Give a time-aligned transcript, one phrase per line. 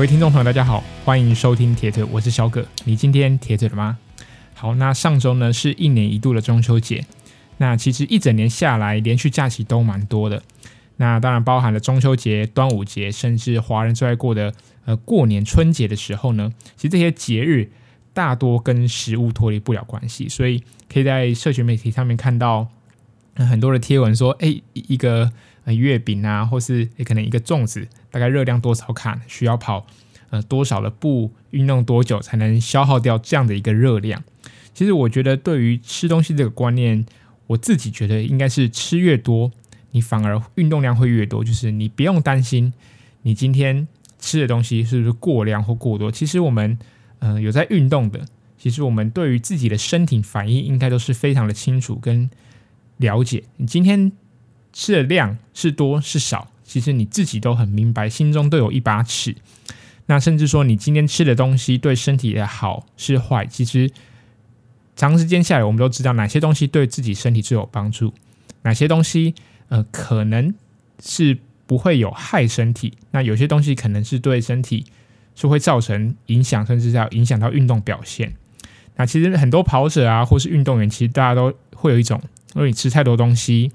[0.00, 2.66] 各位听众朋友，大家好，欢迎收听铁腿，我是小葛。
[2.84, 3.98] 你今天铁腿了吗？
[4.54, 7.04] 好，那上周呢是一年一度的中秋节，
[7.58, 10.42] 那其实一整年下来，连续假期都蛮多的。
[10.96, 14.54] 那当然包含了中秋节、端午节，甚至华人最爱过的
[14.86, 17.70] 呃过年春节的时候呢，其实这些节日
[18.14, 22.68] 大多跟食物脱离不了关系，所以可以在社群媒体上面看到
[23.34, 25.30] 很多的贴文说，哎，一个。
[25.66, 29.86] 呃，月饼啊，或是也可能一个粽子，大概热量多少卡，需要跑
[30.30, 34.22] 呃多少的步，运动多久才能消耗掉这样的一个热量？
[34.74, 37.04] 其实我觉得，对于吃东西这个观念，
[37.46, 39.50] 我自己觉得应该是吃越多，
[39.90, 41.44] 你反而运动量会越多。
[41.44, 42.72] 就是你不用担心
[43.22, 43.86] 你今天
[44.18, 46.10] 吃的东西是不是过量或过多。
[46.10, 46.78] 其实我们
[47.18, 48.24] 呃有在运动的，
[48.58, 52.30] 其实我们对于自己的身体反应应该都是非常的清楚跟
[52.96, 53.44] 了解。
[53.56, 54.12] 你今天。
[54.72, 59.34] 吃的量是多是少，其实你自己都很明白，心中都有一把尺。
[60.06, 63.90] 那甚至说，你今天吃的东西对身体的好是坏，其实
[64.94, 68.14] 长时间下来，我们都知道哪些东西对自己身体最有帮助，
[68.62, 69.34] 哪些东西
[69.68, 70.54] 呃可能
[71.02, 72.96] 是不会有害身体。
[73.10, 74.86] 那有些东西可能是对身体
[75.34, 78.32] 是会造成影响，甚至要影响到运动表现。
[78.94, 82.22] 那其实很多跑者啊，或是运动员，其实大家都会有一种，
[82.54, 83.72] 因为你吃太多东西。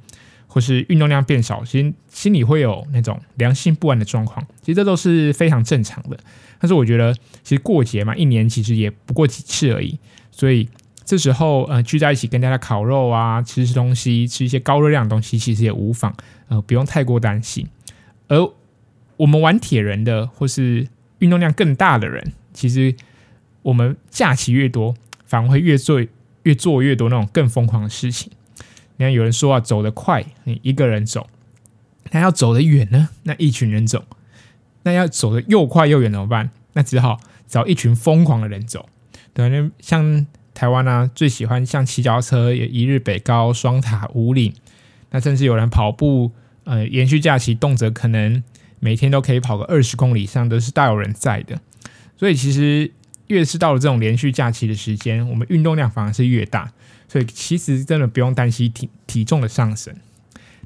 [0.55, 6.17] 或是运动量变少，其实心里会有那种良心不安的状况，其实这都是非常正常的。
[6.61, 9.99] 但是我觉得，其实过节嘛，一年其实也不过几次而已，
[10.31, 10.69] 所以
[11.03, 16.15] 这时候呃聚在一起跟大家烤肉啊，吃吃东西，吃一些高热量的东西，其实也无妨，
[16.47, 17.67] 呃，不用太过担心。
[18.29, 18.49] 而
[19.17, 20.87] 我们玩铁人的，或是
[21.19, 22.95] 运动量更大的人，其实
[23.61, 26.01] 我们假期越多，反而会越做
[26.43, 28.31] 越做越多那种更疯狂的事情。
[28.97, 31.27] 你看，有人说啊，走得快，你一个人走；
[32.11, 33.99] 那要走得远呢，那一群人走；
[34.83, 36.49] 那要走得又快又远怎么办？
[36.73, 38.87] 那只好找一群疯狂的人走。
[39.33, 44.53] 对，那像台湾啊，最喜欢像骑脚车，也一日北高、双塔、五岭，
[45.11, 46.31] 那甚至有人跑步，
[46.63, 48.41] 呃，连续假期动辄可能
[48.79, 51.59] 每天都可以跑个二十公里以上，都是大有人在的。
[52.15, 52.89] 所以其实
[53.27, 56.71] 越是到了这种连续假期的时间，我们运动量反而是越大。
[57.15, 59.95] 所以其实真的不用担心体体重的上升。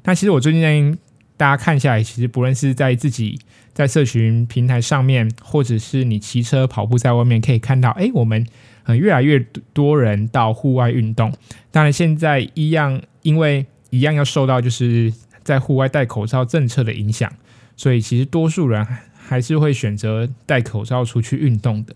[0.02, 0.98] 那其实我最近
[1.36, 3.38] 大家看下来，其实不论是在自己
[3.72, 8.44] 在社群平台上面，或者是你骑车跑步在外面，可以看到，哎，我们
[8.82, 9.38] 呃越来越
[9.72, 11.32] 多人到户外运动。
[11.70, 17.32] 当然现在一样，因为一样要受到就是在户外戴口罩政策的影响，
[17.76, 18.84] 所以其实多数人
[19.16, 21.94] 还是会选择戴口罩出去运动的。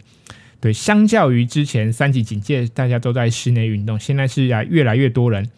[0.64, 5.50] 对，相较于之前三级警戒，大家都在室内运动，现在是啊，越来越多人，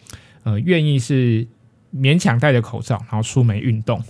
[0.43, 1.47] 呃，愿意是
[1.95, 4.03] 勉强戴着口罩，然后出门运动。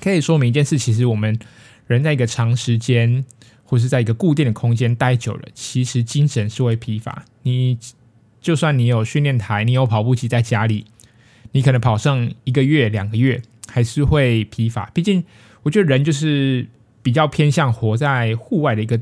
[0.00, 1.38] 可以说明一件事，其实我们
[1.86, 3.26] 人在一个长时间
[3.62, 7.26] 或是在一个固定的空间待久了，其实精神是会疲乏。
[7.42, 7.78] 你
[8.40, 10.86] 就算你有训练台，你有跑步机在家里，
[11.52, 14.86] 你可能跑上一个月、两个月，还是会疲乏。
[14.94, 15.22] 毕竟，
[15.62, 16.66] 我觉得人就是
[17.02, 18.98] 比较偏向活在户外的一个。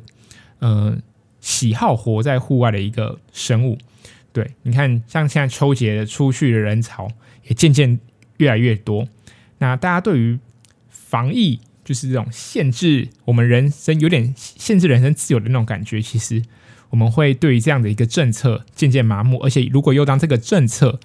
[0.60, 0.96] 呃，
[1.40, 3.76] 喜好活在户外的一个生物，
[4.32, 7.08] 对，你看，像现在秋节的出去的人潮
[7.44, 7.98] 也渐渐
[8.38, 9.06] 越来越多。
[9.58, 10.38] 那大家对于
[10.88, 16.42] 防疫，就是这种限制我们人生，有点限制人生自由的那种感觉，其实
[16.90, 19.38] 我们会对于这样的一个政策渐渐麻木。
[19.38, 20.98] 而且，如果又当这个政策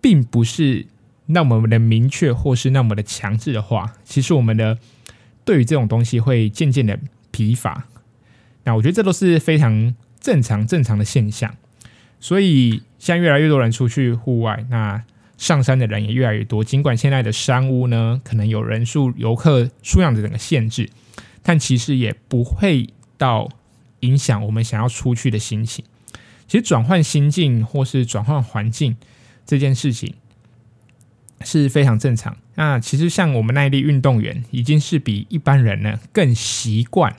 [0.00, 0.86] 并不是
[1.26, 4.78] 那么的明确或是那么的强制的话，其实我们的
[5.44, 6.98] 对于这种东西会渐渐的
[7.30, 7.86] 疲乏。
[8.64, 11.54] 那我觉得这都是非常正常、正常的现象，
[12.20, 15.02] 所以现在越来越多人出去户外，那
[15.38, 16.62] 上山的人也越来越多。
[16.62, 20.90] 尽管现在的山屋呢，可能有人数、游客数量的整个限制，
[21.42, 23.48] 但其实也不会到
[24.00, 25.84] 影响我们想要出去的心情。
[26.46, 28.96] 其实转换心境或是转换环境
[29.46, 30.14] 这件事情
[31.42, 32.36] 是非常正常。
[32.56, 37.16] 那其实像我们耐力运动员，已经是比一般人呢更习惯。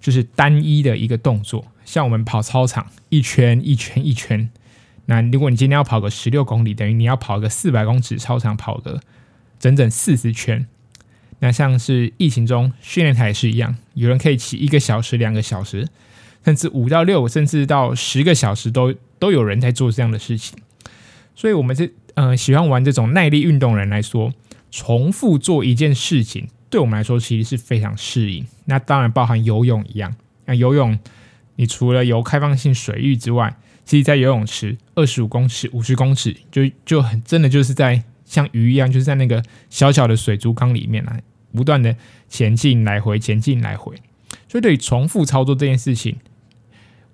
[0.00, 4.48] 就是单一的一个动作，像我们跑操场一圈一圈一圈。
[5.06, 9.00] 那如果你今天要跑个十六公里，等于你要跑个四百公尺操场跑个
[9.58, 10.66] 整整四十圈。
[11.40, 15.88] 那像是疫情中训练台也是一样，有人可以骑一个小时、两个小时，
[16.44, 20.58] 甚至五到六，甚至到十个小时都都有人在做这样的事情。
[21.36, 24.34] 所以，我们这呃喜欢玩这种耐力运动人来说，
[24.70, 26.48] 重复做一件事情。
[26.70, 28.46] 对我们来说，其实是非常适应。
[28.66, 30.14] 那当然包含游泳一样。
[30.44, 30.98] 那游泳，
[31.56, 41.22] 你除了游开放性水域之外，其实在游泳池二十五公尺、五十公尺，就就很真的就是在像鱼一样，就是在那个小小的水族缸里面来
[41.52, 41.96] 不断的
[42.28, 43.94] 前进来回、前进来回。
[44.46, 46.16] 所以对于重复操作这件事情，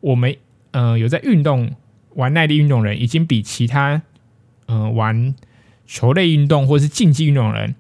[0.01, 0.37] 我们
[0.73, 1.73] 呃有在运动
[2.15, 4.03] 玩耐力运动人，已经比其他
[4.67, 5.35] 呃玩
[5.87, 7.75] 球类运动或是竞技运动人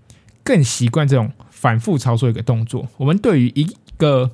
[0.44, 2.86] 更习惯这种反复操作一个动作。
[2.98, 4.30] 我们对于一个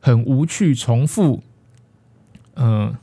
[0.00, 1.44] 很无趣、重复、
[2.54, 2.98] 呃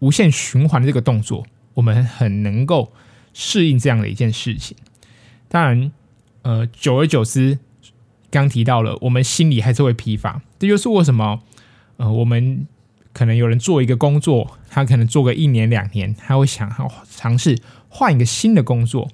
[0.00, 2.92] 无限循环的这个动作，我们很能够
[3.32, 4.76] 适应这样的一件事情。
[5.48, 5.92] 当然，
[6.42, 7.58] 呃，久而久之，
[8.30, 10.42] 刚提到了，我们心里还是会疲乏。
[10.58, 11.40] 这就是为什么，
[11.96, 12.66] 呃，我们
[13.14, 17.58] 可能有人做一个工作，他可能做个一年两年，他会想要尝试
[17.88, 19.10] 换一个新的工作。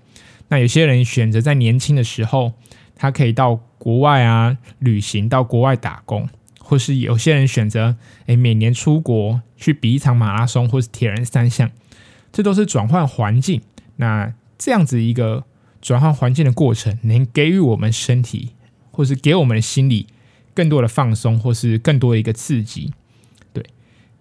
[0.51, 2.53] 那有些人选择在年轻的时候，
[2.95, 11.71] 他可以到国外啊旅行，到国外打工，或是有些人选择诶每年出国去比一场马拉松，或是铁人三项，
[12.31, 13.63] 这都是转换环境。
[13.97, 15.45] 那这样子一个
[15.81, 18.51] 转换环境的过程，能给予我们身体，
[18.91, 20.09] 或是给我们的心理
[20.53, 22.93] 更多的放松，或是更多的一个刺激。
[23.53, 23.65] 对，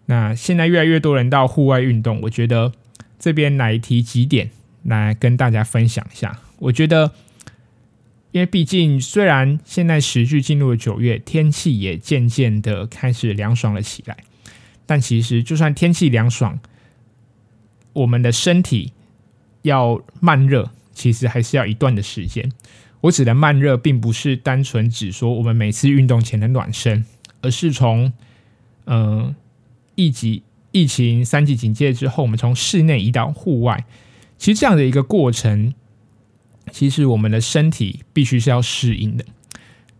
[0.05, 2.71] 那现在越来越多人到户外运动，我觉得
[3.17, 4.51] 这边来提几点
[4.83, 6.39] 来跟大家分享一下。
[6.59, 7.11] 我觉得，
[8.31, 14.17] 因为毕竟虽然现在持续进入了九月，天气也渐渐的开始凉爽了起来，
[14.85, 16.59] 但其实就算天气凉爽，
[17.93, 18.93] 我们的身体
[19.61, 22.51] 要慢热，其实还是要一段的时间。
[23.01, 27.05] 我指的慢热，并不是单纯指说我们每次运动前的暖身，
[27.41, 28.11] 而是从
[28.85, 29.33] 嗯
[29.95, 33.85] 一级疫情三级警戒之后，我们从室内移到户外。
[34.39, 35.73] 其实这样的一个过程，
[36.71, 39.25] 其实我们的身体必须是要适应的。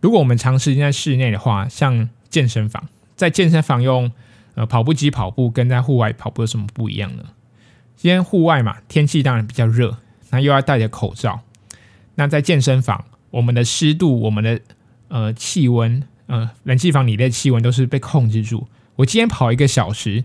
[0.00, 4.10] 如果我们长时间在室内的话，像健身房，在健身房用
[4.54, 7.24] 呃跑步机跑步，跟在户外跑步有什么不一样呢？
[7.96, 9.98] 今天户外嘛，天气当然比较热，
[10.30, 11.42] 那又要戴着口罩。
[12.14, 14.58] 那在健身房，我们的湿度、我们的
[15.08, 18.66] 呃气温、呃冷气房里的气温都是被控制住。
[18.96, 20.24] 我今天跑一个小时，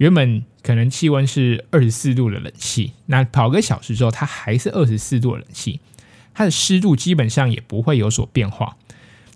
[0.00, 5.78] 原本可能气温是二十四度的冷气，那跑个小时之后，它还是二十四度的冷气，
[6.32, 8.78] 它的湿度基本上也不会有所变化。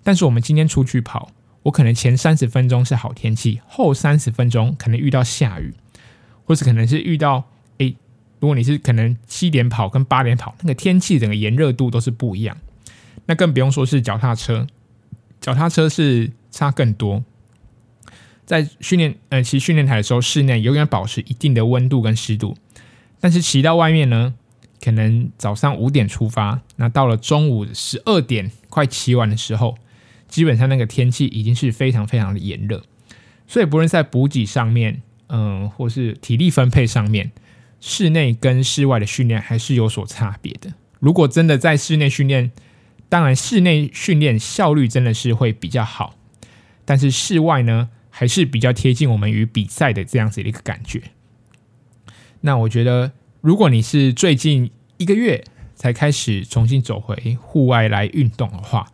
[0.01, 1.29] 但是我们今天出去跑，
[1.61, 5.75] 我可能前三十分钟是好天气，后三十分钟可能遇到下雨，
[6.45, 7.43] 或是可能是遇到
[7.77, 7.95] 诶。
[8.39, 12.57] 如果你是可能七点跑跟八点跑，那个天气整个炎热度都是不一样。
[13.27, 14.65] 那更不用说是脚踏车，
[15.39, 17.23] 脚踏车是差更多。
[18.45, 22.55] 在训练呃骑训练台的时候，室内永远保持一定的温度跟湿度。
[23.19, 24.33] 但是骑到外面呢，
[24.81, 29.75] 可能早上五点出发，那到了中午十二点快骑完的时候，
[30.27, 32.83] 基本上那个天气已经是非常非常的炎热。
[33.47, 37.31] 所以不论在补给上面，嗯、或是体力分配上面。
[37.81, 40.73] 室内跟室外的训练还是有所差别的。
[40.99, 42.51] 如果真的在室内训练，
[43.09, 46.15] 当然室内训练效率真的是会比较好，
[46.83, 51.01] 但是室外呢，还是比较贴近我们与比赛的这样子的一个感觉。
[52.39, 55.43] 那我觉得，如果你是最近一个月
[55.75, 58.87] 才开始重新走回户外来运动的话，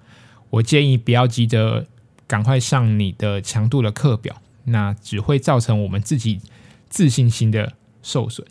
[0.50, 1.86] 我建议不要急着
[2.26, 6.42] 赶快上你的强度的课表，那只会造成我们自己
[6.90, 8.48] 自信心的受损。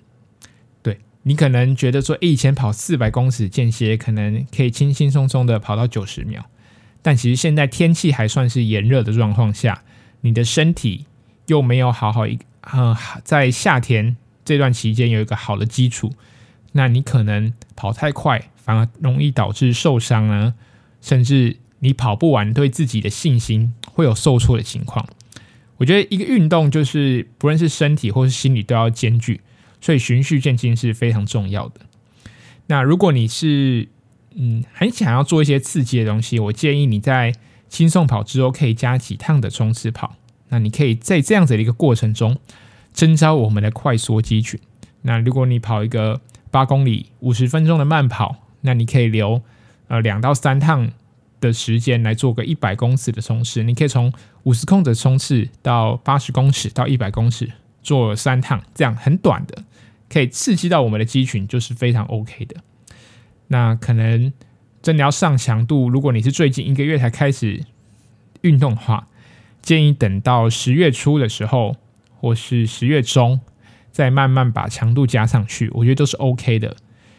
[0.83, 6.47] 对你可能觉得说，以前跑四百公尺间歇可能可以轻轻松松的跑到九十秒，
[7.03, 9.83] 但其实现在天气还算是炎热的状况下，
[10.23, 11.07] 你的身体
[11.47, 16.13] 又没有好好一呃，在夏天这段期间有一个好的基础，
[16.73, 20.55] 那你可能跑太快，反而容易导致受伤呢，
[21.01, 25.07] 甚至你跑不完，对自己的信心会有受挫的情况。
[25.79, 29.41] 我觉得一个运动就是不论是身体或是心理都要兼具。
[29.83, 31.81] 所以循序渐进是非常重要的。
[32.67, 33.89] 那如果你是
[34.35, 37.33] 嗯很想要做一些刺激的东西，我建议你在
[37.71, 40.17] 轻松跑之后可以加几趟的冲刺跑。
[40.51, 42.37] 那你可以在这样子的一个过程中
[42.93, 44.61] 征召我们的快缩肌群。
[45.03, 49.41] 那如果你跑一个八公里五十分钟的慢跑，那你可以留
[49.89, 50.91] 呃两到三趟
[51.41, 53.63] 的时间来做个一百公尺的冲刺。
[53.63, 54.13] 你可以从
[54.43, 57.51] 五十公尺冲刺到八十公尺到一百公尺
[57.83, 59.63] 做三趟，这样很短的。
[60.09, 62.57] 可以刺激到我们的肌群，就是非常 OK 的。
[63.47, 64.33] 那可能
[64.83, 67.65] 真的要上强度，如果你是最近一个月才开始
[68.41, 69.07] 运动的话，
[69.63, 71.77] 建议等到十月初的时候，
[72.19, 73.41] 或是十月中，
[73.91, 76.77] 再慢慢把强度加上去，我觉得都是 OK 的。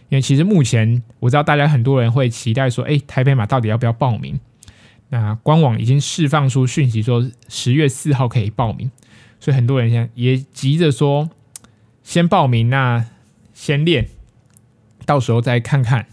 [0.10, 4.40] 因为其实目前我知道大家很多人会期待说，诶，台北马到底要不要报名？
[5.10, 8.90] 那官网已经释放出讯息说十月四号可以报名，
[9.40, 11.30] 所以很多人现在也急着说。
[12.04, 13.06] 先报名，那
[13.54, 14.10] 先练，
[15.06, 16.08] 到时候再看看。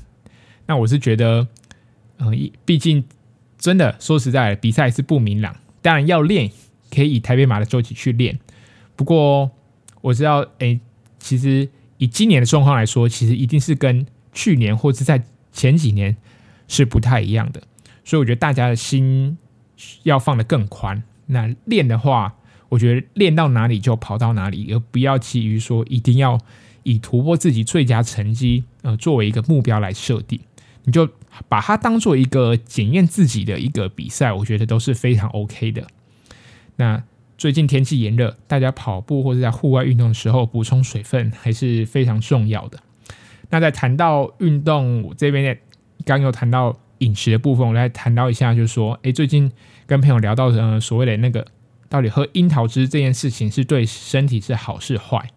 [0.69, 1.49] 那我是觉得，
[2.19, 3.03] 嗯、呃，毕竟
[3.59, 6.51] 真的说实在，比赛是不明朗，当然要练
[6.95, 8.39] 可以以台北马的周期去练。
[8.95, 9.51] 不过
[10.03, 10.79] 我知道，哎，
[11.19, 16.17] 其实以今年的状况来说，其实一定是跟去年或是在前几年
[16.69, 17.63] 是不太一样的。
[18.05, 19.37] 所以我觉得大家的心
[20.03, 21.03] 要放得更宽。
[21.27, 22.35] 那练的话，
[22.69, 26.39] 我觉得练到哪里就跑到哪里，而不要急于说一定要
[26.83, 30.39] 以突破自己最佳成绩呃作为一个目标来设定。
[30.89, 31.07] 你就
[31.51, 35.87] 把它当做一个检验自己的一个比赛，我觉得都是非常 OK 的。
[36.77, 37.03] 那
[37.37, 42.79] 最近天气炎热，大家跑步或者在户外运动的时候补充水分还是非常重要的。
[43.51, 45.59] 那在谈到运动，这边
[46.07, 49.53] 刚有谈到饮食的部分，我来谈到一下，就是说，诶，最近
[49.87, 51.47] 跟朋友聊到呃所谓的那个
[51.91, 55.29] 到底喝樱桃汁这件事情是对身体是好是坏？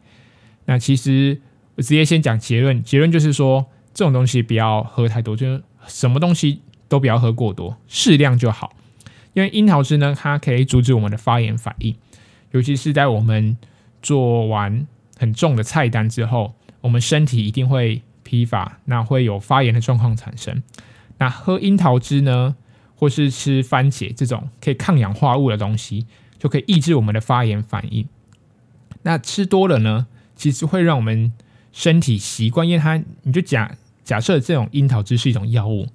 [0.63, 1.41] 那其实
[1.75, 3.67] 我直接先讲结论，结论就是说。
[3.93, 8.75] 这种东西不要喝太多，就是什么东西都不要喝过多，适量就好。
[9.33, 11.95] 因为樱桃汁呢，它可以阻止我们的发炎反应，
[12.51, 13.57] 尤其是在我们
[14.01, 14.85] 做完
[15.17, 20.61] 很重的菜单之后，我们身体一定会疲乏，那会有发炎的状况产生。
[21.17, 22.55] 那喝樱桃汁呢，
[22.95, 26.07] 或是吃番茄这种可以抗氧化物的东西，
[26.37, 28.07] 就可以抑制我们的发炎反应。
[29.03, 31.31] 那吃多了呢，其实会让我们
[31.71, 35.87] 身体习惯，因为它你就假假设这种樱桃汁是一种药物，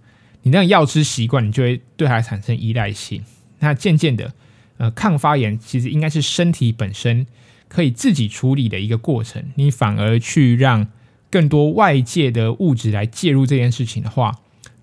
[0.43, 3.23] 你那种药吃习惯，你就会对它产生依赖性。
[3.59, 4.33] 那渐渐的，
[4.79, 7.27] 呃，抗发炎其实应该是身体本身
[7.69, 9.43] 可以自己处理的一个过程。
[9.57, 10.87] 你反而去让
[11.31, 14.39] 更多外界的物质来介入这件事情的话，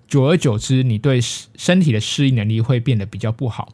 [0.06, 3.72] 久而久之，你对身体的适应能力会变得比较不好。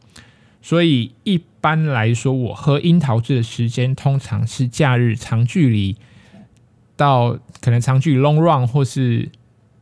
[0.61, 5.97] 所以一般来说，我喝樱桃汁的时间通常是假日长距离
[6.95, 9.29] 到可能长距离 long run 或是。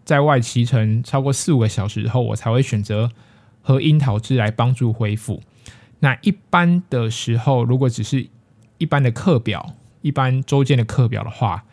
[0.05, 3.11] 在外骑乘超过四五个小时后，我才会选择
[3.61, 5.43] 喝樱桃汁来帮助恢复。
[5.99, 8.27] 那一般的时候，如果只是
[8.79, 11.63] 一般的课表、一般周间的课表的话，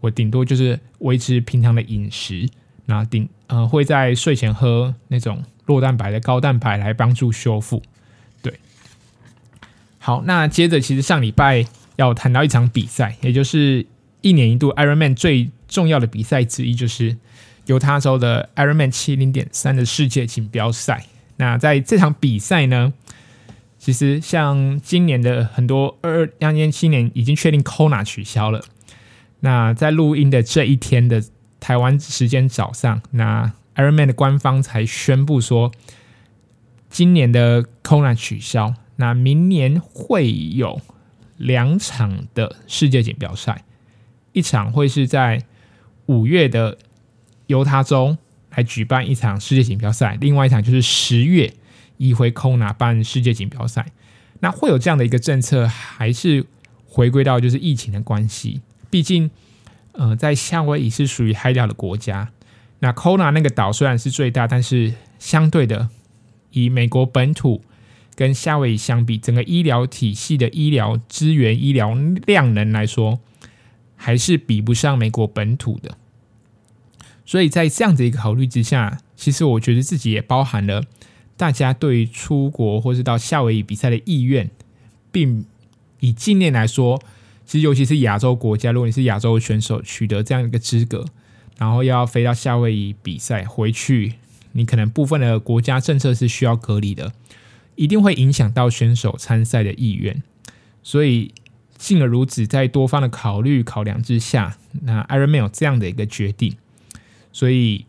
[0.00, 2.48] 我顶多就是维持平常的饮食，
[2.86, 7.82] 那顶呃会在睡前喝那种弱蛋白的高蛋白来帮助修复。
[8.40, 8.58] 对，
[9.98, 13.84] 好，那接着其实上礼拜要谈到一场比赛，也就是
[14.22, 17.18] 一年一度 Ironman 最重要的比赛之一，就是。
[17.66, 22.92] 犹他州的 Ironman 七零点三的世界锦标赛，那在这场比赛呢，
[23.78, 28.64] 其实像今年的很多二二年、七年已经确定 Kona 取消了。
[29.38, 31.22] 那在录音的这一天的
[31.60, 35.70] 台湾时间早上，那 Ironman 的官方才宣布说，
[36.90, 40.80] 今年的 Kona 取消，那明年会有
[41.36, 43.64] 两场的世界锦标赛，
[44.32, 45.44] 一场会是在
[46.06, 46.78] 五月的。
[47.48, 48.16] 犹他州
[48.50, 51.52] 来举办一场世界锦标赛，另外一场就是十月
[51.98, 53.84] 移回 Kona 办世界锦标赛。
[54.40, 56.46] 那会有这样的一个政策，还是
[56.86, 58.62] 回归到就是疫情的关系？
[58.88, 59.30] 毕竟，
[59.92, 62.30] 呃，在夏威夷是属于海岛的国家，
[62.78, 65.90] 那 Kona 那个岛虽然是最大，但是相对的，
[66.52, 67.62] 以美国本土
[68.14, 71.92] 跟夏威夷相比，整个医疗体系的医疗资源、医疗
[72.24, 73.20] 量能来说，
[74.02, 75.96] 还是比不上美国本土的。
[77.24, 80.82] 所以在这样的一个考虑之下，其实我觉得自己也包含了
[81.36, 84.50] 大家对于出国或是到夏威夷比赛的意愿，
[85.12, 85.44] 并
[86.00, 87.00] 以近年来说，
[87.46, 91.06] 其实尤其是亚洲国家，如果你是亚洲选手取得这样一个资格，
[91.58, 94.14] 然后要飞到夏威夷比赛回去，
[94.50, 97.12] 你可能部分的国家政策是需要隔离的，
[97.76, 100.20] 一定会影响到选手参赛的意愿。
[100.82, 101.32] 所以，
[101.82, 106.56] 进而如此，在多方的考虑考量之下，那 Ironman 有这样的一个决定。
[107.32, 107.86] 所以，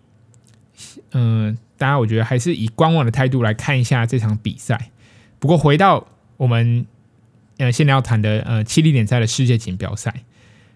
[1.12, 4.90] 嗯、大家我觉得还是以观望的态度来看一下这场比赛。
[5.38, 6.08] 不过，回到
[6.38, 6.88] 我们
[7.58, 10.24] 呃现在要谈的呃七零点赛的世界锦标赛，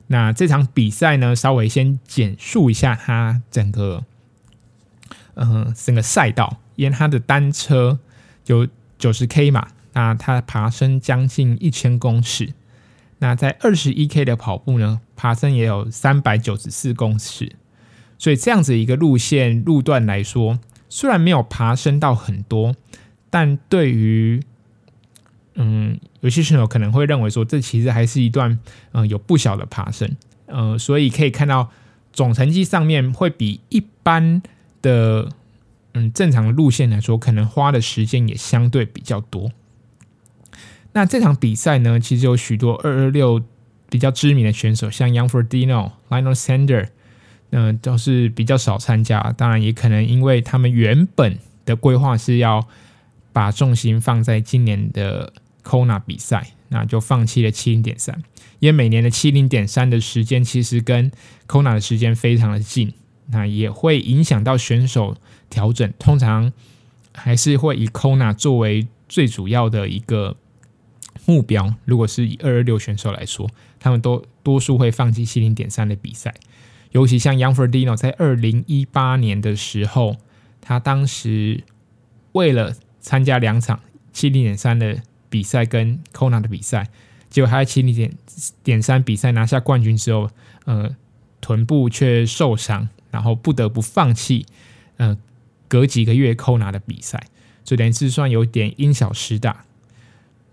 [0.06, 4.06] 那这场比赛呢，稍微先简述一下它整个
[5.34, 7.98] 嗯、整个赛道，因为它的单车
[8.46, 8.68] 有
[9.00, 12.54] 九十 K 嘛，那它爬升将近一千公尺，
[13.20, 17.52] 那在二十一 K 的跑步呢，爬升也有三百九十四公尺。
[18.20, 20.60] 所以这样子一个路线路段来说，
[20.90, 22.76] 虽然没有爬升到很多，
[23.30, 24.42] 但对于
[25.56, 28.60] 嗯有些选手可能会认为说，这其实还是一段
[28.92, 30.16] 嗯、有不小的爬升，
[30.48, 31.70] 呃，所以可以看到
[32.12, 34.42] 总成绩上面会比一般
[34.82, 35.30] 的
[35.94, 39.52] 嗯正常的路线来说，可能花的时间也相对比较多。
[40.98, 43.40] 那这场比赛呢，其实有许多二二六
[43.88, 46.88] 比较知名的选手，像 Jan Frodeno、Lionel Sanders。
[47.52, 52.68] 嗯、都是比较少参加，当然也可能因为他们原本的规划是要
[53.32, 55.32] 把重心放在今年的
[55.64, 58.22] Kona 比赛，那就放弃了七零点三。
[58.60, 61.10] 因为每年的七零点三的时间其实跟
[61.48, 62.92] Kona 的时间非常的近，
[63.28, 65.16] 那也会影响到选手
[65.50, 65.94] 调整。
[65.98, 66.52] 通常
[67.14, 70.36] 还是会以 Kona 作为最主要的一个
[71.28, 71.76] 目标。
[71.86, 73.48] 如果是以二二六选手来说，
[73.80, 76.34] 他们都多数会放弃七零点三的比赛。
[76.92, 80.16] 尤其像 Young Frodeno 在二零一八年的时候，
[80.62, 81.64] 他当时
[82.32, 83.82] 为了参加两场
[84.14, 86.90] 七零点三的比赛跟 Kona 的比赛。
[87.30, 88.18] 结果他在七零点
[88.64, 90.30] 点三比赛拿下冠军之后，
[90.64, 90.96] 呃，
[91.42, 94.46] 臀部却受伤，然后不得不放弃，
[94.96, 95.18] 呃，
[95.68, 97.28] 隔几个月 Kona 的比赛，
[97.66, 99.66] 所以等于是算有点因小失大。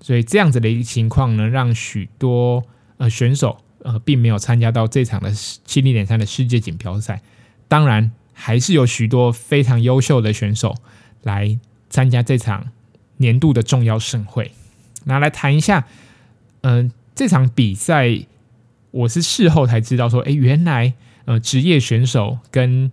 [0.04, 2.62] 所以这样子的一个情况呢，让许多
[2.98, 7.22] 呃选手呃并没有参加到这场的七零点三的世界锦标赛。
[7.68, 10.74] 当然，还是有许多非常优秀的选手
[11.22, 11.58] 来
[11.88, 12.66] 参加这场
[13.16, 14.50] 年度的重要盛会。
[15.04, 15.86] 那来谈一下。
[16.60, 18.26] 嗯、呃，这场比赛
[18.90, 20.92] 我是事后才知道说，哎，原来
[21.24, 22.92] 呃职业选手跟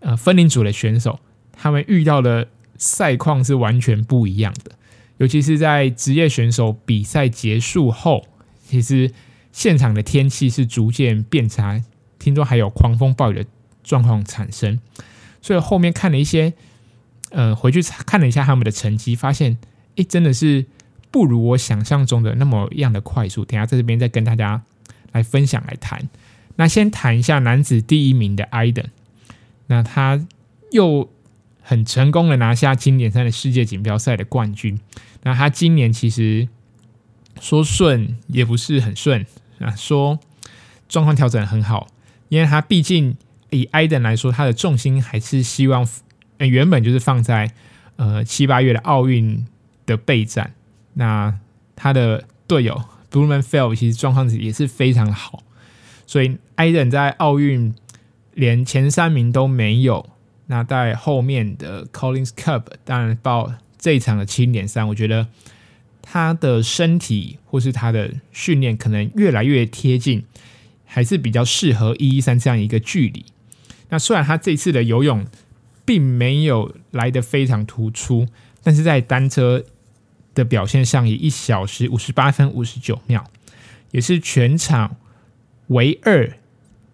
[0.00, 1.18] 呃分龄组的选手，
[1.54, 4.72] 他们遇到的赛况是完全不一样的。
[5.18, 8.26] 尤其是在职业选手比赛结束后，
[8.66, 9.12] 其实
[9.52, 11.82] 现场的天气是逐渐变差，
[12.18, 13.46] 听说还有狂风暴雨的
[13.82, 14.78] 状况产生。
[15.40, 16.52] 所以后面看了一些，
[17.30, 19.58] 呃，回去看了一下他们的成绩，发现，
[19.96, 20.66] 哎，真的是。
[21.08, 23.42] 不如我想象中的那么样的快速。
[23.42, 24.60] 等下在这边再跟大家
[25.12, 26.10] 来分享来谈。
[26.56, 28.86] 那先谈一下男子第一名的 Iden，
[29.68, 30.26] 那他
[30.72, 31.08] 又
[31.68, 34.78] 很成功的拿下经典赛的世界锦标赛的冠军。
[35.24, 36.46] 那他今年其实
[37.40, 39.26] 说顺也不是很顺
[39.58, 40.20] 啊，说
[40.88, 41.88] 状况调整很好，
[42.28, 43.16] 因为他毕竟
[43.50, 45.84] 以艾登来说，他的重心还是希望
[46.38, 47.50] 原本就是放在
[47.96, 49.44] 呃七八月的奥运
[49.86, 50.52] 的备战。
[50.94, 51.36] 那
[51.74, 55.42] 他的队友 Blummenfelt 其实状况也是非常好，
[56.06, 57.74] 所以艾登在奥运
[58.34, 60.08] 连前三名都没有。
[60.46, 65.26] 那在后面的 Collins Cup 当然报这一场的七点三，我觉得
[66.02, 70.24] 他的身体或是他的训练可能越来越贴近，
[70.84, 73.24] 还是比较适合一一三这样一个距离。
[73.88, 75.26] 那虽然他这次的游泳
[75.84, 78.26] 并没有来得非常突出，
[78.62, 79.64] 但是在单车。
[80.36, 83.24] 的表现上以一小时五十八分五十九秒，
[83.90, 84.96] 也是全场
[85.68, 86.36] 唯二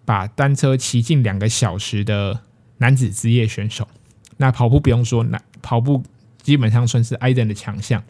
[0.05, 2.39] 把单车骑进两个小时的
[2.83, 3.87] 男子职业选手。
[4.35, 6.03] 那跑步不用说，那跑步
[6.41, 8.03] 基本上算是 Iden 的强项。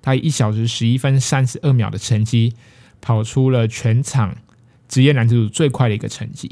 [0.00, 2.54] 他以一小时十一分三十二秒的成绩，
[3.00, 4.36] 跑出了全场
[4.88, 6.48] 职业男子组最快的一个成绩。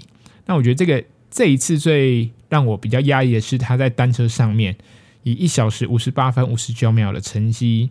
[0.47, 4.77] 那我觉得这个这一次最让我比较压抑的是，他在单车上面
[5.23, 7.91] 以一小时五十八分五十九秒的成绩。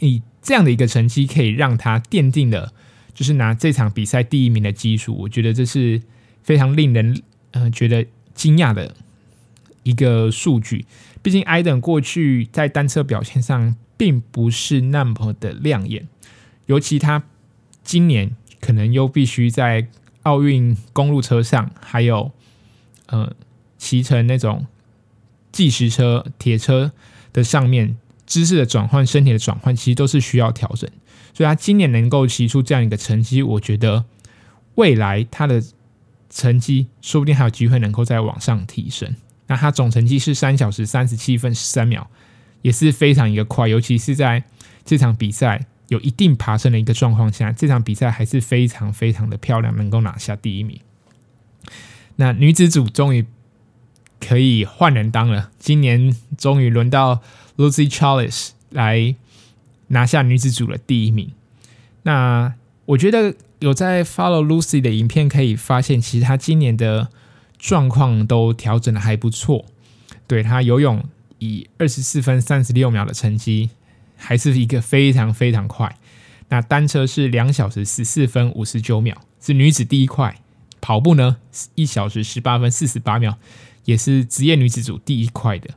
[0.00, 2.72] 以这样的一个成绩，可以让他奠定了
[3.14, 5.16] 就是拿这场比赛第一名的基础。
[5.18, 6.00] 我觉得这是
[6.42, 8.94] 非常令人呃觉得惊讶的
[9.82, 10.86] 一个数据。
[11.20, 16.06] 毕竟艾登过去在单车表现上并不是那么的亮眼，
[16.66, 17.24] 尤其他
[17.82, 19.88] 今年可能又必须在
[20.22, 22.30] 奥运公路车上，还有
[23.06, 23.32] 呃
[23.76, 24.66] 骑乘那种
[25.50, 26.92] 计时车、铁车
[27.32, 27.96] 的上面。
[28.28, 30.90] 姿势的转换、身体的转换，其实都是需要调整。
[31.32, 34.04] 所以他今年能够骑出这样一个成绩，我觉得
[34.74, 35.62] 未来他的
[36.30, 39.14] 成绩说不定还有机会能够再往上提升。
[39.46, 42.08] 那他总成绩是三小时三十七分十三秒，
[42.62, 43.68] 也是非常一个快。
[43.68, 44.44] 尤其是在
[44.84, 50.80] 这场比赛有一定爬升的一个状况下，这场比赛还是非常非常的漂亮，能够拿下第一名。
[52.16, 53.24] 那女子组终于
[54.20, 57.22] 可以换人当了，今年终于轮到。
[57.56, 59.16] Lucy Charles 来
[59.86, 61.32] 拿下女子组的第一名。
[62.02, 62.52] 那
[62.84, 67.08] 我觉得有在 follow Lucy 的影片，可以发现，其实她今年的
[67.58, 69.64] 状况都调整的还不错。
[70.26, 71.04] 对，她游泳
[71.38, 73.70] 以二十四分三十六秒的成绩，
[74.16, 75.96] 还是一个非常非常快。
[76.48, 80.40] 那单车是两小时十四分五十九秒，是女子第一快。
[80.80, 81.38] 跑步呢，
[81.74, 83.36] 一小时十八分四十八秒，
[83.86, 85.70] 也是职业女子组第一快的。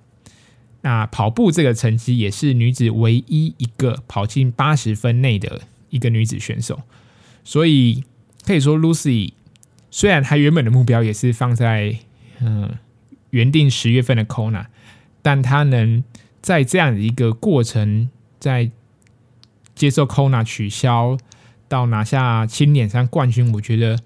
[0.82, 6.82] 那跑步这个成绩也是女子唯一一个跑进八十分内的一个女子选手，
[7.50, 8.04] 所以
[8.46, 9.34] 可以说 Lucy
[9.90, 11.98] 虽然她原本的目标也是放在
[12.40, 12.78] 嗯
[13.32, 14.68] 原定十月份的 Kona，
[15.24, 16.04] 但她能
[16.44, 18.08] 在这样的一个过程，
[18.40, 18.70] 在
[19.74, 21.18] 接受 Kona 取消
[21.68, 23.98] 到拿下七零点三冠军，我觉得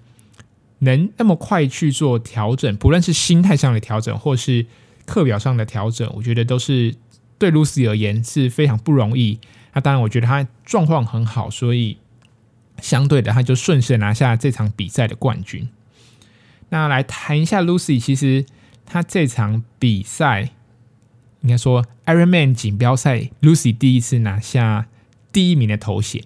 [0.78, 4.64] 能那么快去做调整，不论是心态上的调整，或是
[5.04, 6.94] 课表上的调整，我觉得都是
[7.36, 9.38] 对 Lucy 而言是非常不容易，
[9.74, 11.98] 那当然，我觉得他状况很好，所以
[12.80, 15.68] 相对的，他就顺势拿下这场比赛的冠军。
[16.70, 18.44] 那来谈一下 Lucy，其实
[18.84, 20.50] 他这场比赛
[21.42, 24.86] 应该说 Ironman 锦标赛，Lucy 第一次拿下
[25.30, 26.24] 第一名的头衔。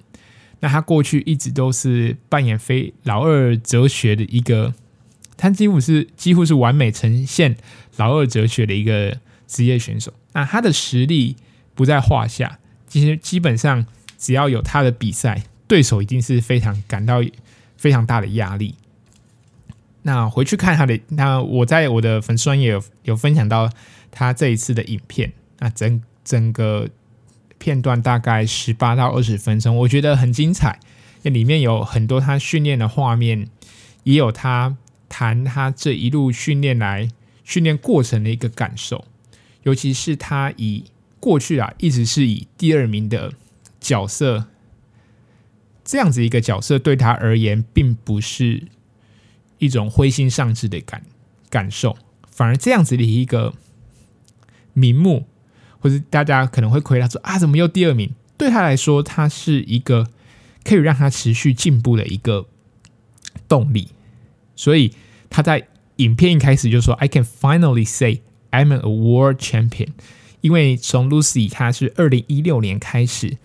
[0.60, 4.74] 那他过去一直都是扮演非老二哲学的一个，
[5.36, 7.56] 他几乎是几乎是完美呈现
[7.96, 10.12] 老二哲学的一个职业选手。
[10.32, 11.36] 那他的实力
[11.74, 12.58] 不在话下，
[12.88, 17.22] 其实基本上只要有他的比赛，对手一定是非常感到
[17.76, 18.74] 非常大的压力。
[20.02, 23.70] 那回去看他的，那我在我的粉丝专页有有分享到
[24.10, 26.88] 他这一次的影片，那整整个。
[27.60, 30.78] 片段大概十八到二十分钟，我觉得很精彩。
[31.22, 33.48] 那里面有很多他训练的画面，
[34.04, 34.76] 也有他
[35.08, 37.08] 谈他这一路训练来
[37.42, 39.04] 训练过程的一个感受。
[39.64, 40.84] 尤其是他以
[41.18, 43.32] 过去啊，一直是以第二名的
[43.80, 44.46] 角色，
[45.88, 48.68] 这样子一个角色对他而言，并不是
[49.56, 51.02] 一种灰心丧志的感
[51.48, 51.96] 感受，
[52.30, 53.54] 反而这样子的一个
[54.74, 55.26] 名目。
[55.80, 58.12] 或者大家可能会亏他说啊，怎么又第二名？
[58.36, 60.08] 对他来说，他是一个
[60.62, 62.46] 可以让他持续进步的一个
[63.48, 63.88] 动力。
[64.56, 64.92] 所以
[65.30, 68.20] 他在影片一开始就说：“I can finally say
[68.50, 69.92] I'm a world champion。”
[70.42, 73.38] 因为从 Lucy 他是二零一六年开始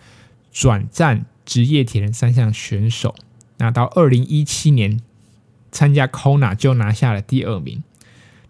[0.51, 3.15] 转战职业铁人三项选手，
[3.57, 4.99] 那到二零一七年
[5.71, 7.83] 参加 Kona 就拿下了第二名。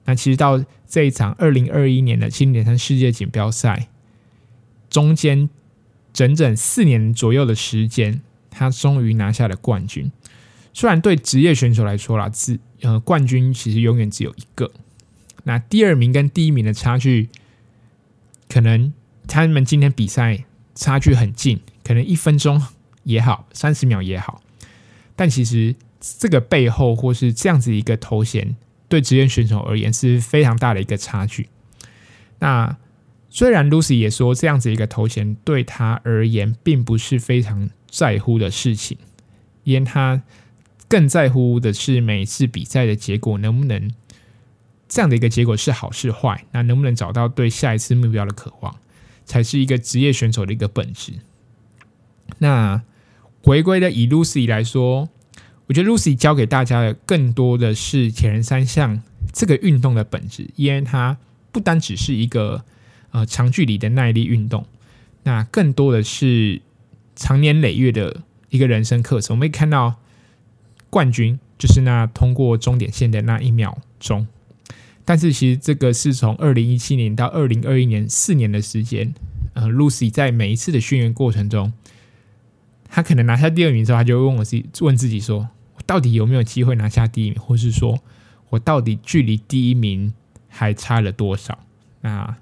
[0.05, 3.87] 那其实到这一场二零二一年的青年山世界锦标赛，
[4.89, 5.49] 中间
[6.11, 10.11] 整整四年左右的时间，他终于拿下了冠军。
[10.73, 14.71] 虽然对职业选手来说啦，只呃冠军其实永远只有一个。
[15.45, 17.29] 那第二名跟第一名的差距，
[18.49, 18.93] 可能
[19.27, 22.61] 他们今天比赛差距很近，可能一分钟
[23.03, 24.41] 也好，三十秒也好，
[25.15, 28.55] 但其实这个背后或是这样子一个头衔。
[28.89, 31.49] 对职业选手而言是非常大的一个差距。
[32.37, 32.77] 那
[33.27, 38.99] 虽然 Lucy 也说这样子一个头衔对他而言并不是非常在乎的事情，
[39.63, 40.21] 因为他
[40.87, 43.91] 更在乎的是每次比赛的结果能不能
[44.87, 48.75] 这样的一个结果是好是坏，那能不能找到对下一次目标的渴望，
[49.25, 51.13] 才是一个职业选手的一个本质。
[52.37, 52.83] 那
[53.43, 55.09] 回归的以 Lucy 来说。
[55.65, 59.01] 我觉得 Lucy 教给大家的更多的是铁人三项
[59.31, 61.17] 这个运动的本质，因为它
[61.53, 62.65] 不单只是一个
[63.11, 64.65] 呃长距离的耐力运动，
[65.23, 66.61] 那更多的是
[67.15, 69.37] 长年累月的一个人生课程。
[69.37, 69.95] 我们可以看到
[70.89, 74.27] 冠军就是那通过终点线的那一秒钟，
[75.05, 79.13] 但是其实这个是从二零一七年到二零二一年四年的时间，
[79.53, 81.71] 呃，Lucy 在每一次的训练过程中。
[82.95, 87.39] 他可能拿下第二名之后，他就问我自己，问自己说：我到底有没有机会拿下第一名？
[87.39, 87.99] 或是说
[88.51, 90.13] 我到底距离第一名
[90.47, 91.57] 还差了多少？
[92.01, 92.37] 那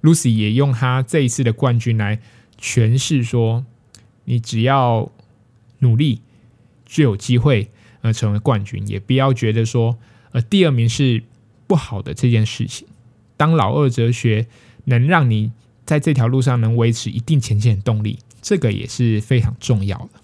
[0.00, 2.20] Lucy 也用他这一次的冠军来
[2.60, 3.66] 诠释说：
[4.26, 5.10] 你只要
[5.80, 6.22] 努力，
[6.86, 9.98] 就有机会呃成为冠军，也不要觉得说
[10.30, 11.24] 呃第二名是
[11.66, 12.86] 不好的这件事情。
[13.36, 14.46] 当老二哲学
[14.84, 15.50] 能让你
[15.84, 18.20] 在这条路上能维持一定前进的动力。
[18.42, 20.20] 这个也是非常重要的。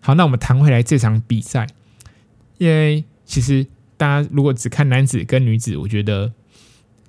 [0.00, 1.66] 好，那我们谈回来这场比赛，
[2.58, 6.32] 因为其实大家如果只看男子跟女子，我觉得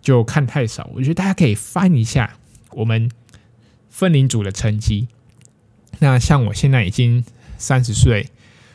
[0.02, 0.90] 就看太少。
[0.96, 2.38] 我觉得大家可以翻一下
[2.72, 3.12] 我们
[3.90, 5.08] 分龄组的成绩。
[6.00, 7.24] 那像我现在已经
[7.60, 8.32] 三十岁，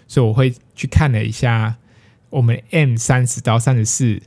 [0.07, 1.76] 所以我会去看了一下
[2.31, 4.22] 我们 M 三十到三十四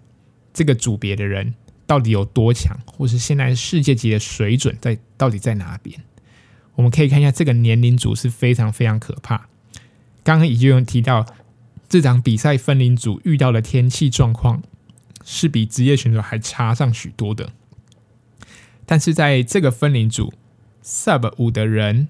[0.53, 1.53] 这个组别的人
[1.87, 5.97] 到底有多强，或是现在世界级的水准在到底在哪边。
[6.75, 9.47] 我们可以看一下这个年龄组是非常非常可怕。
[10.23, 11.25] 刚刚已经有提到，
[11.87, 14.63] 这场比赛分龄组遇到的天气状况
[15.23, 17.51] 是比职业选手还差上许多的。
[18.85, 20.33] 但是在这个分龄组
[20.83, 22.09] ，Sub 五的人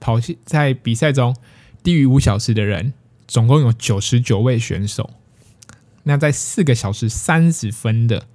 [0.00, 1.36] 跑在比赛中
[1.82, 2.92] 低于五小时的人，
[3.26, 5.10] 总共有九十九位选手。
[6.02, 8.26] 那在四个小时三十分的，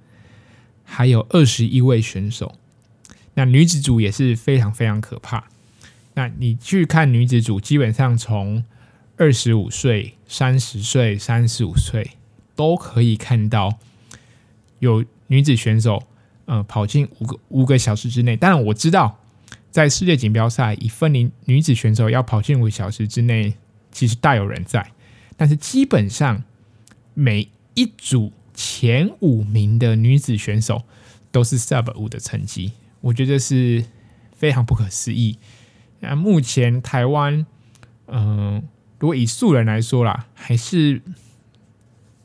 [0.84, 2.58] 还有二十一位选手。
[3.34, 5.44] 那女子组也是非常非常可怕。
[6.14, 8.62] 那你去看女子组，基本上从
[9.16, 12.12] 二十五岁、三十岁、三十五岁
[12.54, 13.78] 都可以看到
[14.80, 16.02] 有女子选手，
[16.44, 18.36] 呃，跑进五个五个小时之内。
[18.36, 19.18] 当然我知道，
[19.70, 23.54] 在世界锦标赛，以分龄女子选手要跑进五个小时之内，
[23.90, 24.92] 其实大有人在。
[25.36, 26.44] 但是基本上
[27.14, 30.82] 每一组前五名的女子选手
[31.30, 32.72] 都是 Sub 五的成绩。
[33.02, 33.84] 我觉得是
[34.34, 35.38] 非常不可思议。
[36.00, 37.44] 那目前台湾，
[38.06, 38.62] 嗯、
[38.98, 41.02] 如果以素人来说啦，还是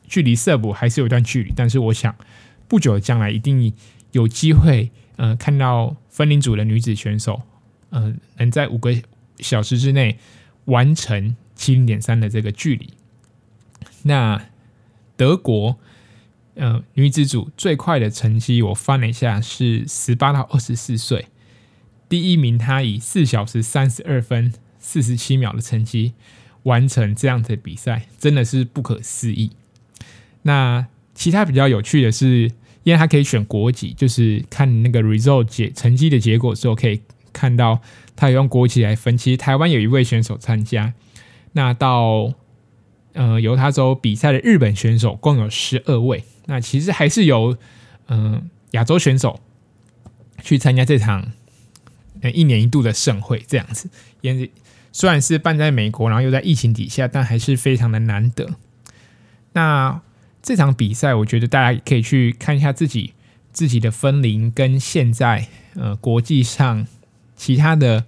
[0.06, 1.52] 距离色补还是有一段距离。
[1.54, 2.16] 但是我想，
[2.66, 3.74] 不久的将来一定
[4.12, 7.42] 有机会，嗯、看到分龄组的女子选手，
[7.90, 8.96] 嗯、能在五个
[9.40, 10.18] 小时之内
[10.64, 12.94] 完成七零点三的这个距离。
[14.04, 14.42] 那
[15.16, 15.78] 德国。
[16.58, 21.26] 呃，女子组最快的成绩我翻了一下，是十八到二十四岁，
[22.08, 26.14] 第一名她以四小时三十二分四十七秒的成绩
[26.64, 29.52] 完成这样的比赛，真的是不可思议。
[30.42, 32.50] 那其他比较有趣的是，
[32.82, 37.00] 因为她可以选国籍，就是看那个 result 结成绩的结果之后，可以
[37.32, 37.80] 看到
[38.16, 39.16] 她有用国籍来分。
[39.16, 40.92] 其实台湾有一位选手参加，
[41.52, 42.32] 那到
[43.12, 46.24] 呃犹他州比赛的日本选手共有十二位。
[46.50, 47.58] 那其实还是由
[48.06, 49.38] 嗯亚洲选手
[50.42, 51.32] 去参加这场
[52.22, 53.90] 呃一年一度的盛会这样子，
[54.22, 54.48] 也
[54.90, 58.48] 虽然是办在美国，然后又在疫情底下，但还是非常的难得。
[59.52, 60.00] 那
[60.42, 63.12] 这场比赛，我觉得大家可以去看一下自己
[63.52, 66.86] 自己的分龄跟现在呃国际上
[67.36, 68.06] 其他的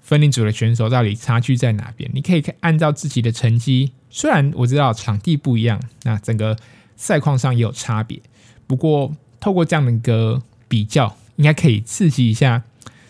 [0.00, 2.10] 分龄组的选手到底差距在哪边？
[2.14, 6.56] 你可以按照自己的成绩，虽然我知道场地不一样，那整个。
[6.96, 8.20] 赛况上也有差别，
[8.66, 12.64] 不过透过这样的一个比较，应该可以刺激一下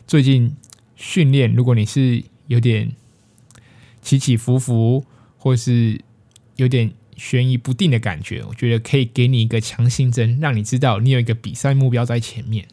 [0.07, 0.57] 最近
[0.97, 1.55] 训练。
[1.55, 2.91] 如果你是有点
[4.03, 5.05] 起起伏伏，
[5.39, 6.01] 或是
[6.57, 12.67] 有点悬疑不定的感觉，我觉得可以给你一个强心针，让你知道你有一个比赛目标在前面。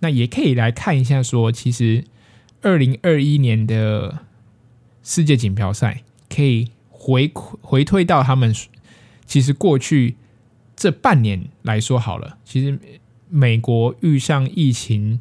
[0.00, 2.04] 那也可以来看一下说，其实
[2.60, 4.18] 二零二一年的
[5.04, 8.54] 世界锦标赛可以回回推到他们
[9.24, 10.16] 其实过去。
[10.76, 12.78] 这半年来说好了，其实
[13.28, 15.20] 美国遇上疫情，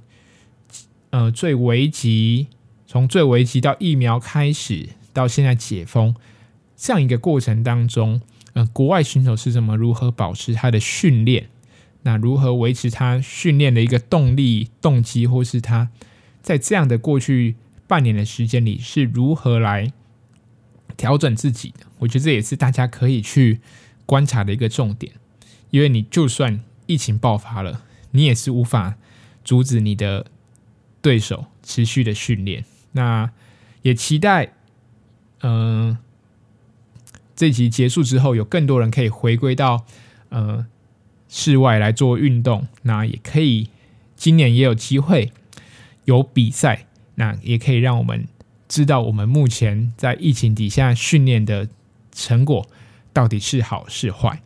[1.12, 2.48] 呃，最危急，
[2.88, 6.16] 从最危急到疫苗开始，到现在解封，
[6.76, 8.22] 这样一个过程当中，
[8.54, 11.50] 呃，国外选手是怎么如何保持他的训练？
[12.02, 15.90] 那如何维持他训练的一个动力、动机，或是他
[16.42, 17.56] 在这样的过去
[17.88, 19.94] 半年的时间里是如何来
[20.98, 21.86] 调整自己的？
[22.00, 23.62] 我觉得这也是大家可以去
[24.06, 25.14] 观察的一个重点。
[25.74, 27.82] 因为你就算疫情爆发了，
[28.12, 28.94] 你也是无法
[29.44, 30.28] 阻止你的
[31.02, 32.64] 对手持续的训练。
[32.92, 33.32] 那
[33.82, 34.54] 也期待，
[35.42, 35.98] 嗯、
[37.36, 39.84] 这集结束之后，有更多人可以回归到
[40.30, 40.68] 呃
[41.28, 42.68] 室外来做运动。
[42.84, 43.70] 那也可以，
[44.16, 45.32] 今年也有机会
[46.06, 48.28] 有比赛，那也可以让我们
[48.68, 51.68] 知道我们目前在疫情底下训练的
[52.12, 52.70] 成果
[53.12, 54.44] 到底是好是坏。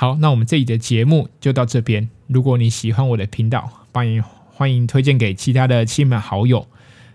[0.00, 2.08] 好，那我们这里的节目就到这边。
[2.26, 6.66] 如果你喜欢我的频道，欢迎欢迎推荐给其他的亲朋好友。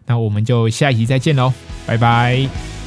[0.05, 1.51] 那我们就下一集再见喽，
[1.87, 2.84] 拜拜。